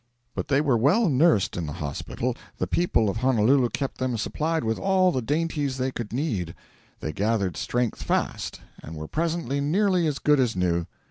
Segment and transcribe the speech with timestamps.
[0.33, 4.63] But they were well nursed in the hospital; the people of Honolulu kept them supplied
[4.63, 6.55] with all the dainties they could need;
[7.01, 10.87] they gathered strength fast, and were presently nearly as good as new.